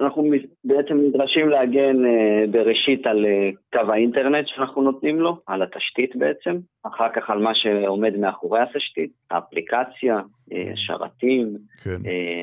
אנחנו 0.00 0.30
בעצם 0.64 0.96
נדרשים 0.96 1.48
להגן 1.48 2.06
אה, 2.06 2.44
בראשית 2.50 3.06
על 3.06 3.26
אה, 3.26 3.50
קו 3.72 3.92
האינטרנט 3.92 4.46
שאנחנו 4.48 4.82
נותנים 4.82 5.20
לו, 5.20 5.38
על 5.46 5.62
התשתית 5.62 6.16
בעצם, 6.16 6.56
אחר 6.82 7.08
כך 7.14 7.30
על 7.30 7.38
מה 7.38 7.54
שעומד 7.54 8.16
מאחורי 8.16 8.60
התשתית, 8.60 9.10
האפליקציה, 9.30 10.20
אה, 10.52 10.72
השרתים, 10.72 11.56
כן. 11.82 11.98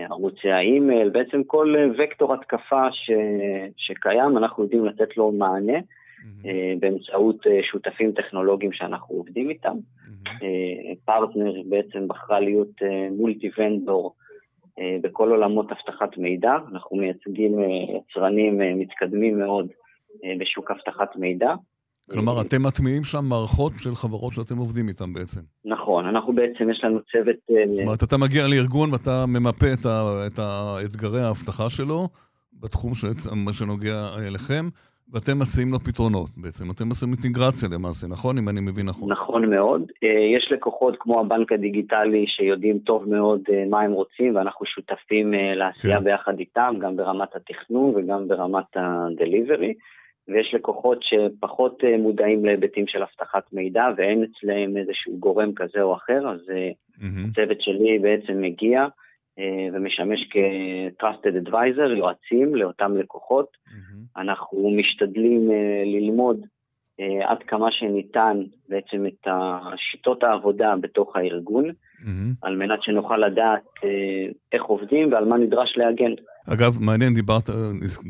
ערוצי 0.10 0.52
האימייל, 0.52 1.10
בעצם 1.10 1.44
כל 1.44 1.76
וקטור 1.98 2.34
התקפה 2.34 2.92
ש... 2.92 3.12
שקיים, 3.78 4.38
אנחנו 4.38 4.64
יודעים 4.64 4.86
לתת 4.86 5.18
לו 5.18 5.32
מענה 5.32 5.78
mm-hmm. 5.78 6.48
באמצעות 6.80 7.38
שותפים 7.72 8.12
טכנולוגיים 8.12 8.74
שאנחנו 8.74 9.16
עובדים 9.16 9.50
איתם. 9.50 9.76
Mm-hmm. 9.76 10.30
פרטנר 11.06 11.54
בעצם 11.70 12.08
בחרה 12.08 12.40
להיות 12.40 12.82
מולטי 13.12 13.50
ונדור. 13.58 14.16
אה, 14.80 14.98
בכל 15.02 15.30
עולמות 15.30 15.72
אבטחת 15.72 16.18
מידע. 16.18 16.52
אנחנו 16.72 16.98
מייצגים 16.98 17.60
אה, 17.60 17.66
יצרנים 17.98 18.62
אה, 18.62 18.74
מתקדמים 18.76 19.40
מאוד 19.40 19.68
בשוק 20.40 20.72
אבטחת 20.72 21.16
מידע. 21.16 21.54
כלומר, 22.12 22.42
אתם 22.42 22.64
מטמיעים 22.64 23.04
שם 23.04 23.26
מערכות 23.26 23.74
של 23.80 23.96
חברות 23.96 24.34
שאתם 24.34 24.58
עובדים 24.58 24.88
איתן 24.88 25.14
בעצם. 25.14 25.42
נכון, 25.66 26.06
אנחנו 26.06 26.36
בעצם, 26.36 26.70
יש 26.70 26.84
לנו 26.84 27.00
צוות... 27.12 27.36
זאת 27.48 27.86
אומרת, 27.86 28.04
אתה 28.04 28.18
מגיע 28.18 28.48
לארגון 28.48 28.94
ואתה 28.94 29.26
ממפה 29.28 29.74
את, 29.74 29.86
ה, 29.86 30.28
את 30.28 30.40
האתגרי 30.40 31.22
האבטחה 31.22 31.70
שלו, 31.70 32.08
בתחום 32.54 32.94
שנוגע 33.54 34.06
אליכם, 34.28 34.66
ואתם 35.12 35.40
מציעים 35.40 35.72
לו 35.72 35.80
פתרונות 35.80 36.30
בעצם. 36.38 36.66
אתם 36.72 36.90
עושים 36.90 37.10
אינטגרציה 37.10 37.70
למעשה, 37.72 38.08
נכון? 38.08 38.38
אם 38.38 38.50
אני 38.50 38.62
מבין 38.62 38.86
נכון. 38.86 39.12
נכון 39.12 39.50
מאוד. 39.50 39.92
אה, 40.04 40.38
יש 40.38 40.52
לקוחות 40.52 40.96
כמו 41.00 41.20
הבנק 41.20 41.52
הדיגיטלי 41.52 42.26
שיודעים 42.28 42.80
טוב 42.80 43.10
מאוד 43.10 43.42
אה, 43.54 43.64
מה 43.70 43.82
הם 43.82 43.92
רוצים, 43.92 44.36
ואנחנו 44.36 44.66
שותפים 44.66 45.34
אה, 45.34 45.56
לעשייה 45.56 45.98
כן. 45.98 46.04
ביחד 46.04 46.40
איתם, 46.40 46.76
גם 46.82 46.96
ברמת 46.96 47.36
התכנון 47.36 47.94
וגם 47.96 48.28
ברמת 48.28 48.76
הדליברי. 48.76 49.74
ויש 50.28 50.54
לקוחות 50.54 50.98
שפחות 51.02 51.84
מודעים 52.00 52.46
להיבטים 52.46 52.88
של 52.88 53.02
אבטחת 53.02 53.54
מידע 53.54 53.86
ואין 53.98 54.24
אצלם 54.24 54.78
איזשהו 54.78 55.18
גורם 55.20 55.54
כזה 55.54 55.82
או 55.82 55.96
אחר, 55.96 56.30
אז 56.30 56.40
mm-hmm. 56.50 57.32
הצוות 57.32 57.62
שלי 57.62 58.00
בעצם 58.00 58.42
מגיע 58.42 58.86
ומשמש 59.74 60.20
כ-Trusted 60.32 61.48
Advisor, 61.48 61.98
יועצים 61.98 62.56
לאותם 62.56 62.98
לקוחות. 62.98 63.48
Mm-hmm. 63.68 64.22
אנחנו 64.22 64.72
משתדלים 64.78 65.52
אה, 65.52 65.84
ללמוד 65.86 66.46
אה, 67.00 67.32
עד 67.32 67.38
כמה 67.48 67.68
שניתן 67.72 68.38
בעצם 68.70 69.06
את 69.08 69.28
שיטות 69.78 70.24
העבודה 70.24 70.74
בתוך 70.82 71.16
הארגון, 71.16 71.70
mm-hmm. 71.70 72.08
על 72.42 72.56
מנת 72.56 72.84
שנוכל 72.84 73.18
לדעת 73.18 73.64
איך 74.54 74.64
עובדים 74.64 75.14
ועל 75.14 75.26
מה 75.26 75.38
נדרש 75.38 75.74
להגן. 75.78 76.12
אגב, 76.54 76.78
מעניין, 76.82 77.14
דיברת, 77.14 77.50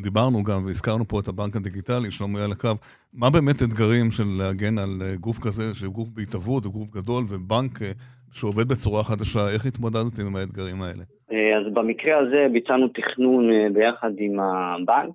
דיברנו 0.04 0.44
גם 0.44 0.66
והזכרנו 0.66 1.08
פה 1.08 1.20
את 1.20 1.28
הבנק 1.28 1.56
הדיגיטלי, 1.56 2.12
שלמה 2.12 2.44
על 2.44 2.52
הקו. 2.52 2.70
מה 3.14 3.30
באמת 3.30 3.64
אתגרים 3.64 4.12
של 4.12 4.24
להגן 4.38 4.78
על 4.78 5.02
גוף 5.20 5.38
כזה, 5.40 5.76
שהוא 5.76 5.94
גוף 5.94 6.10
בהתהוות, 6.10 6.66
הוא 6.66 6.74
גוף 6.74 6.92
גדול, 6.92 7.24
ובנק 7.30 7.80
שעובד 8.34 8.68
בצורה 8.68 9.04
חדשה, 9.04 9.40
איך 9.54 9.66
התמודדתם 9.66 10.26
עם 10.28 10.36
האתגרים 10.36 10.82
האלה? 10.82 11.04
אה, 11.32 11.58
אז 11.58 11.74
במקרה 11.74 12.18
הזה 12.18 12.48
ביצענו 12.54 12.88
תכנון 12.88 13.52
אה, 13.52 13.68
ביחד 13.74 14.12
עם 14.18 14.40
הבנק 14.40 15.14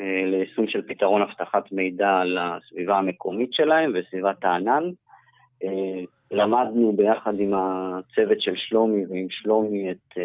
אה, 0.00 0.22
ליישום 0.26 0.68
של 0.68 0.82
פתרון 0.82 1.22
אבטחת 1.22 1.72
מידע 1.72 2.22
לסביבה 2.24 2.98
המקומית 2.98 3.52
שלהם 3.52 3.92
וסביבת 3.94 4.44
הענן. 4.44 4.82
למדנו 6.30 6.92
ביחד 6.96 7.40
עם 7.40 7.52
הצוות 7.54 8.40
של 8.40 8.52
שלומי 8.56 9.06
ועם 9.06 9.26
שלומי 9.30 9.90
את 9.90 10.18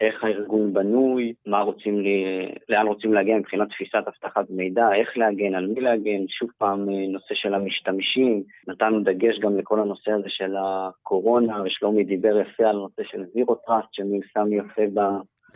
איך 0.00 0.24
הארגון 0.24 0.72
בנוי, 0.72 1.32
מה 1.46 1.60
רוצים 1.60 2.00
לי, 2.00 2.24
לאן 2.68 2.86
רוצים 2.86 3.14
להגיע 3.14 3.36
מבחינת 3.36 3.68
תפיסת 3.68 4.02
אבטחת 4.08 4.50
מידע, 4.50 4.94
איך 4.94 5.18
להגן, 5.18 5.54
על 5.54 5.66
מי 5.66 5.80
להגן, 5.80 6.28
שוב 6.28 6.50
פעם 6.58 6.90
נושא 6.90 7.34
של 7.34 7.54
המשתמשים, 7.54 8.42
נתנו 8.68 9.00
דגש 9.00 9.38
גם 9.38 9.58
לכל 9.58 9.80
הנושא 9.80 10.10
הזה 10.10 10.28
של 10.28 10.54
הקורונה, 10.58 11.62
ושלומי 11.64 12.04
דיבר 12.04 12.40
יפה 12.40 12.64
על 12.64 12.76
נושא 12.76 13.02
של 13.04 13.24
zero 13.34 13.54
trust 13.54 13.88
שמיושם 13.92 14.52
יפה 14.52 14.82
ב, 14.94 15.00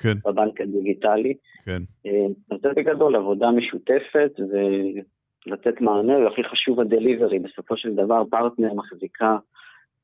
כן. 0.02 0.14
בבנק 0.24 0.60
הדיגיטלי. 0.60 1.34
כן. 1.64 1.82
אה, 2.06 2.26
אז 2.50 2.58
זה 2.62 2.68
בגדול 2.76 3.16
עבודה 3.16 3.50
משותפת 3.50 4.32
ולתת 4.38 5.80
מענה, 5.80 6.18
והכי 6.18 6.44
חשוב 6.44 6.80
ה 6.80 6.86
delivery, 6.86 7.38
בסופו 7.38 7.76
של 7.76 7.94
דבר 7.94 8.22
פרטנר 8.30 8.74
מחזיקה 8.74 9.26
אה, 9.26 9.38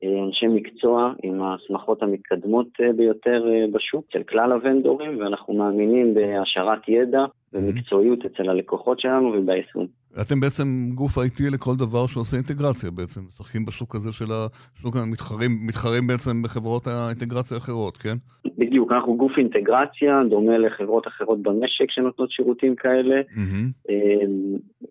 אנשי 0.03 0.47
מקצוע 0.47 1.13
עם 1.23 1.41
ההסמכות 1.41 2.03
המתקדמות 2.03 2.67
אה, 2.81 2.93
ביותר 2.93 3.43
אה, 3.47 3.65
בשוק 3.73 4.05
של 4.13 4.23
כלל 4.23 4.51
הוונדורים, 4.51 5.19
ואנחנו 5.19 5.53
מאמינים 5.53 6.13
בהשארת 6.13 6.89
ידע 6.89 7.25
ומקצועיות 7.53 8.19
אצל 8.25 8.49
הלקוחות 8.49 8.99
שלנו 8.99 9.33
וביישום. 9.37 9.85
אתם 10.21 10.39
בעצם 10.39 10.67
גוף 10.95 11.17
IT 11.17 11.53
לכל 11.53 11.75
דבר 11.75 12.07
שעושה 12.07 12.37
אינטגרציה 12.37 12.91
בעצם, 12.91 13.21
משחקים 13.27 13.65
בשוק 13.65 13.95
הזה 13.95 14.13
של 14.13 14.25
השוק 14.31 14.95
המתחרים, 14.95 15.51
מתחרים 15.67 16.07
בעצם 16.07 16.41
בחברות 16.43 16.87
האינטגרציה 16.87 17.57
האחרות, 17.57 17.97
כן? 17.97 18.17
בדיוק, 18.57 18.91
אנחנו 18.91 19.17
גוף 19.17 19.31
אינטגרציה, 19.37 20.21
דומה 20.29 20.57
לחברות 20.57 21.07
אחרות 21.07 21.41
במשק 21.41 21.85
שנותנות 21.89 22.31
שירותים 22.31 22.75
כאלה, 22.75 23.21
mm-hmm. 23.21 23.91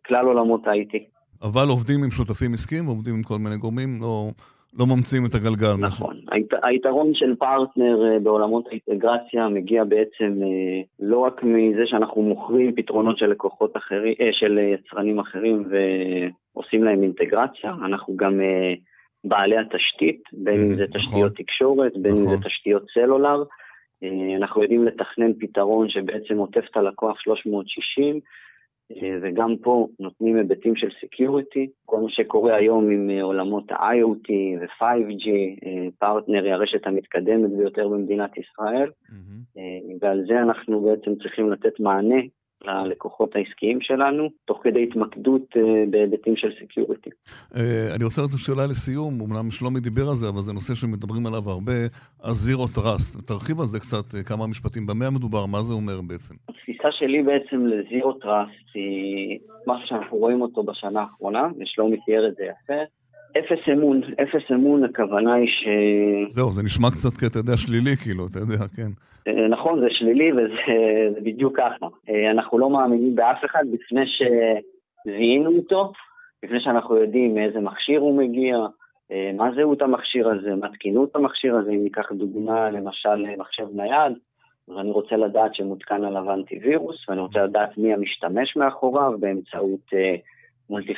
כלל 0.07 0.27
עולמות 0.27 0.67
ה-IT. 0.67 0.99
אבל 1.43 1.69
עובדים 1.69 2.05
עם 2.05 2.11
שותפים 2.11 2.55
עסקיים, 2.55 2.87
עובדים 2.87 3.15
עם 3.15 3.23
כל 3.23 3.39
מיני 3.39 3.57
גורמים, 3.57 3.99
לא... 4.01 4.31
לא 4.79 4.87
ממציאים 4.87 5.27
את 5.27 5.35
הגלגל. 5.35 5.77
נכון. 5.79 6.17
היית, 6.31 6.51
היתרון 6.63 7.15
של 7.15 7.35
פרטנר 7.35 8.13
אה, 8.13 8.19
בעולמות 8.19 8.65
האינטגרציה 8.67 9.49
מגיע 9.49 9.85
בעצם 9.85 10.43
אה, 10.43 10.83
לא 11.01 11.19
רק 11.19 11.43
מזה 11.43 11.83
שאנחנו 11.87 12.23
מוכרים 12.23 12.75
פתרונות 12.77 13.19
של 13.19 13.27
לקוחות 13.27 13.77
אחרים, 13.77 14.15
אה, 14.21 14.29
של 14.33 14.59
יצרנים 14.59 15.19
אחרים 15.19 15.65
ועושים 15.71 16.85
להם 16.85 17.03
אינטגרציה, 17.03 17.75
אנחנו 17.85 18.17
גם 18.17 18.41
בעלי 19.25 19.57
התשתית, 19.59 20.23
בין 20.33 20.55
אם 20.55 20.77
זה 20.77 20.85
נכון. 20.89 21.01
תשתיות 21.01 21.37
תקשורת, 21.37 21.93
בין 21.97 22.13
אם 22.13 22.27
זה 22.27 22.37
נכון. 22.37 22.49
תשתיות 22.49 22.87
סלולר. 22.95 23.43
אנחנו 24.37 24.63
יודעים 24.63 24.85
לתכנן 24.85 25.33
פתרון 25.41 25.89
שבעצם 25.89 26.37
עוטף 26.37 26.65
את 26.71 26.77
הלקוח 26.77 27.21
360, 27.21 28.15
אה, 28.15 28.21
וגם 29.23 29.57
פה 29.57 29.89
נותנים 30.01 30.37
היבטים 30.37 30.77
של 30.77 30.89
security, 31.01 31.69
כל 31.85 32.01
מה 32.01 32.11
שקורה 32.11 32.57
היום 32.57 32.91
עם 32.91 33.11
אה, 33.11 33.23
עולמות 33.23 33.73
ה-IoT 33.73 34.31
ו-5G, 34.61 35.29
פרטנר 35.99 36.45
היא 36.45 36.53
הרשת 36.53 36.87
המתקדמת 36.87 37.51
ביותר 37.51 37.89
במדינת 37.89 38.31
ישראל, 38.39 38.91
mm-hmm. 38.91 39.59
ועל 40.01 40.25
זה 40.29 40.41
אנחנו 40.43 40.81
בעצם 40.81 41.15
צריכים 41.15 41.51
לתת 41.53 41.81
מענה 41.81 42.21
ללקוחות 42.67 43.37
העסקיים 43.37 43.81
שלנו, 43.81 44.29
תוך 44.45 44.61
כדי 44.63 44.83
התמקדות 44.83 45.57
בהיבטים 45.91 46.37
של 46.37 46.49
security. 46.63 47.11
אני 47.97 48.05
רוצה 48.05 48.23
לתת 48.23 48.39
שאלה 48.39 48.67
לסיום, 48.67 49.21
אמנם 49.21 49.51
שלומי 49.51 49.81
דיבר 49.81 50.03
על 50.03 50.17
זה, 50.17 50.29
אבל 50.29 50.39
זה 50.39 50.53
נושא 50.53 50.75
שמדברים 50.75 51.27
עליו 51.27 51.51
הרבה, 51.51 51.73
ה-Zero 52.23 52.79
Trust. 52.79 53.27
תרחיב 53.27 53.61
על 53.61 53.67
זה 53.67 53.81
קצת, 53.81 54.27
כמה 54.29 54.47
משפטים, 54.47 54.87
במה 54.87 55.11
מדובר, 55.11 55.47
מה 55.47 55.63
זה 55.63 55.75
אומר 55.75 56.01
בעצם? 56.09 56.35
התפיסה 56.49 56.89
שלי 56.91 57.23
בעצם 57.23 57.67
ל 57.67 57.76
zero 57.76 58.13
trust 58.13 58.69
היא 58.75 59.39
משהו 59.67 59.89
שאנחנו 59.89 60.17
רואים 60.17 60.43
אותו 60.43 60.63
בשנה 60.63 61.01
האחרונה, 61.01 61.49
ושלומי 61.61 61.97
תיאר 62.07 62.29
את 62.29 62.35
זה 62.37 62.45
יפה. 62.45 62.83
אפס 63.39 63.69
אמון, 63.73 64.01
אפס 64.23 64.51
אמון, 64.53 64.85
הכוונה 64.85 65.35
היא 65.35 65.49
ש... 65.49 65.65
זהו, 66.31 66.51
זה 66.51 66.63
נשמע 66.63 66.91
קצת, 66.91 67.21
כי 67.21 67.27
אתה 67.27 67.39
יודע, 67.39 67.57
שלילי, 67.57 67.97
כאילו, 67.97 68.27
אתה 68.27 68.39
יודע, 68.39 68.65
כן. 68.77 68.91
אה, 69.29 69.49
נכון, 69.49 69.81
זה 69.81 69.87
שלילי 69.91 70.33
וזה 70.33 71.21
בדיוק 71.23 71.57
ככה. 71.57 71.87
אה, 72.09 72.31
אנחנו 72.31 72.59
לא 72.59 72.71
מאמינים 72.71 73.17
באף 73.17 73.45
אחד 73.45 73.65
לפני 73.73 74.05
שזיהינו 74.07 75.57
אותו, 75.57 75.93
לפני 76.43 76.61
שאנחנו 76.61 76.97
יודעים 76.97 77.35
מאיזה 77.35 77.61
מכשיר 77.61 78.01
הוא 78.01 78.19
מגיע, 78.19 78.57
אה, 79.13 79.31
מה 79.37 79.51
זהות 79.57 79.83
המכשיר 79.83 80.29
הזה, 80.29 80.55
מה 80.55 80.69
תקינות 80.69 81.17
המכשיר 81.17 81.57
הזה, 81.57 81.71
אם 81.71 81.83
ניקח 81.83 82.13
דוגמה, 82.13 82.71
למשל 82.71 83.37
מחשב 83.39 83.67
נייד, 83.75 84.13
אז 84.69 84.79
אני 84.79 84.91
רוצה 84.91 85.17
לדעת 85.17 85.55
שמותקן 85.55 86.05
עליו 86.05 86.33
אנטיווירוס, 86.33 87.09
ואני 87.09 87.21
רוצה 87.21 87.45
לדעת 87.45 87.79
מי 87.79 87.95
המשתמש 87.95 88.57
מאחוריו 88.57 89.13
באמצעות 89.21 89.93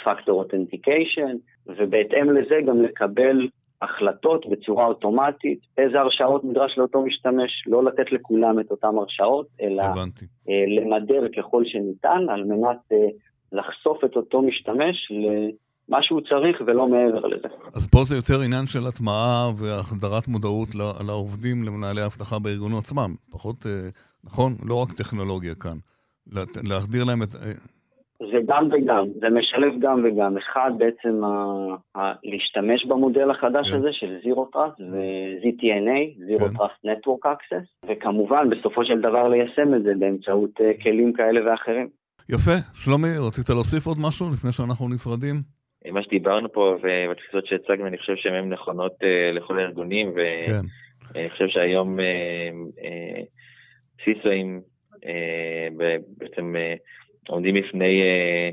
פקטור 0.04 0.38
אותנטיקיישן, 0.38 1.36
ובהתאם 1.66 2.30
לזה 2.30 2.54
גם 2.66 2.82
לקבל 2.82 3.48
החלטות 3.82 4.46
בצורה 4.50 4.86
אוטומטית, 4.86 5.58
איזה 5.78 6.00
הרשאות 6.00 6.44
נדרש 6.44 6.78
לאותו 6.78 7.02
משתמש, 7.02 7.64
לא 7.66 7.84
לתת 7.84 8.12
לכולם 8.12 8.60
את 8.60 8.70
אותן 8.70 8.88
הרשאות, 8.98 9.46
אלא 9.60 9.82
הבנתי. 9.82 10.24
אה, 10.48 10.64
למדר 10.68 11.28
ככל 11.36 11.62
שניתן, 11.66 12.26
על 12.28 12.44
מנת 12.44 12.78
אה, 12.92 12.96
לחשוף 13.52 14.04
את 14.04 14.16
אותו 14.16 14.42
משתמש 14.42 14.96
למה 15.10 16.02
שהוא 16.02 16.20
צריך 16.20 16.62
ולא 16.66 16.88
מעבר 16.88 17.26
לזה. 17.26 17.48
אז 17.74 17.86
פה 17.86 17.98
זה 18.04 18.16
יותר 18.16 18.40
עניין 18.40 18.66
של 18.66 18.86
הטמעה 18.86 19.50
והחדרת 19.56 20.28
מודעות 20.28 20.68
לעובדים, 21.06 21.62
למנהלי 21.64 22.00
האבטחה 22.00 22.38
בארגונו 22.38 22.78
עצמם, 22.78 23.14
פחות, 23.30 23.66
אה, 23.66 23.88
נכון? 24.24 24.52
לא 24.64 24.82
רק 24.82 24.92
טכנולוגיה 24.92 25.54
כאן. 25.54 25.76
להחדיר 26.64 27.04
להם 27.04 27.22
את... 27.22 27.28
זה 28.20 28.38
גם 28.46 28.68
וגם, 28.72 29.04
זה 29.20 29.28
משלב 29.30 29.72
גם 29.80 30.04
וגם. 30.04 30.36
אחד, 30.36 30.70
בעצם 30.78 31.24
ה, 31.24 31.28
ה, 31.98 32.12
להשתמש 32.24 32.86
במודל 32.86 33.30
החדש 33.30 33.70
כן. 33.70 33.76
הזה 33.76 33.88
של 33.92 34.16
Zero 34.24 34.56
Trust 34.56 34.82
ו-ZTNA, 34.92 36.00
Zero 36.28 36.48
כן. 36.48 36.56
Trust 36.56 36.86
Network 36.86 37.26
Access, 37.26 37.88
וכמובן, 37.88 38.50
בסופו 38.50 38.84
של 38.84 39.00
דבר 39.00 39.28
ליישם 39.28 39.74
את 39.74 39.82
זה 39.82 39.92
באמצעות 39.98 40.50
uh, 40.60 40.82
כלים 40.82 41.12
כאלה 41.12 41.50
ואחרים. 41.50 41.88
יפה. 42.28 42.56
שלומי, 42.74 43.08
רצית 43.26 43.48
להוסיף 43.48 43.86
עוד 43.86 43.96
משהו 44.00 44.26
לפני 44.34 44.52
שאנחנו 44.52 44.88
נפרדים? 44.88 45.34
מה 45.92 46.02
שדיברנו 46.02 46.52
פה 46.52 46.76
והתפיסות 46.82 47.46
שהצגנו, 47.46 47.86
אני 47.86 47.98
חושב 47.98 48.16
שהן 48.16 48.52
נכונות 48.52 48.92
uh, 48.92 49.36
לכל 49.36 49.58
הארגונים, 49.58 50.12
ואני 50.16 50.62
כן. 51.12 51.28
חושב 51.28 51.48
שהיום 51.48 51.98
סיסואים 54.04 54.60
uh, 54.94 54.98
uh, 54.98 55.78
בעצם... 56.18 56.54
עומדים 57.28 57.54
בפני 57.54 58.02
אה, 58.02 58.50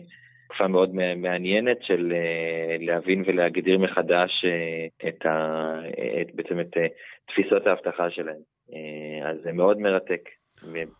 תקופה 0.47 0.67
מאוד 0.67 0.89
מעניינת 1.17 1.77
של 1.81 2.13
אה, 2.15 2.77
להבין 2.79 3.23
ולהגדיר 3.27 3.79
מחדש 3.79 4.45
אה, 4.45 5.09
את, 5.09 5.25
ה, 5.25 5.79
את 6.21 6.35
בעצם 6.35 6.59
את 6.59 6.77
תפיסות 7.27 7.67
האבטחה 7.67 8.09
שלהם. 8.09 8.41
אז 9.25 9.37
זה 9.43 9.51
מאוד 9.51 9.77
מרתק 9.79 10.29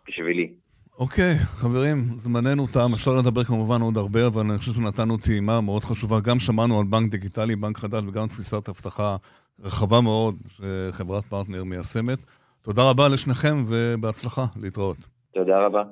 בשבילי. 0.08 0.54
אוקיי, 1.00 1.34
אוקיי, 1.34 1.46
חברים, 1.46 1.98
זמננו 2.16 2.68
תם. 2.74 2.94
אפשר 2.94 3.12
לדבר 3.12 3.44
כמובן 3.44 3.82
עוד 3.82 3.98
הרבה, 3.98 4.28
אבל 4.28 4.42
אני 4.50 4.58
חושב 4.58 4.72
שנתנו 4.72 5.18
טעימה 5.18 5.62
מאוד 5.62 5.84
חשובה. 5.84 6.16
גם 6.28 6.40
שמענו 6.40 6.80
על 6.80 6.86
בנק 6.90 7.12
דיגיטלי, 7.12 7.56
בנק 7.56 7.78
חדש, 7.78 8.04
וגם 8.08 8.28
תפיסת 8.28 8.70
אבטחה 8.70 9.16
רחבה 9.60 10.02
מאוד 10.02 10.36
שחברת 10.48 11.24
פרטנר 11.24 11.64
מיישמת. 11.64 12.20
תודה 12.62 12.82
רבה 12.90 13.04
לשניכם 13.14 13.56
ובהצלחה. 13.68 14.46
להתראות. 14.62 14.98
תודה 15.34 15.66
רבה. 15.66 15.84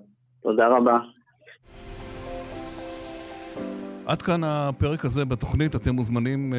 תודה 0.44 0.68
רבה. 0.68 0.98
עד 4.06 4.22
כאן 4.22 4.44
הפרק 4.44 5.06
הזה 5.06 5.26
בתוכנית, 5.26 5.76
אתם 5.76 5.96
מוזמנים 5.96 6.54
uh, 6.54 6.56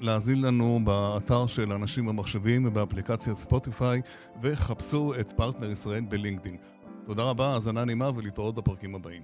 להאזין 0.00 0.40
לנו 0.40 0.80
באתר 0.84 1.46
של 1.46 1.72
אנשים 1.72 2.06
ומחשבים 2.06 2.66
ובאפליקציית 2.66 3.38
ספוטיפיי, 3.38 4.00
וחפשו 4.42 5.12
את 5.20 5.32
פרטנר 5.32 5.70
ישראל 5.70 6.04
בלינקדאין. 6.08 6.56
תודה 7.06 7.22
רבה, 7.22 7.46
האזנה 7.46 7.84
נעימה 7.84 8.10
ולהתראות 8.16 8.54
בפרקים 8.54 8.94
הבאים. 8.94 9.22